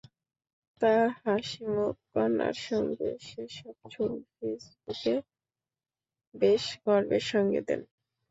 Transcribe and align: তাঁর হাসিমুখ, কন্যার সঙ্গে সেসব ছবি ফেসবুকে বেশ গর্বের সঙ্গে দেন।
তাঁর 0.81 1.05
হাসিমুখ, 1.19 1.95
কন্যার 2.13 2.57
সঙ্গে 2.67 3.09
সেসব 3.27 3.75
ছবি 3.91 4.19
ফেসবুকে 4.33 5.13
বেশ 6.35 6.63
গর্বের 6.85 7.23
সঙ্গে 7.31 7.61
দেন। 7.67 7.81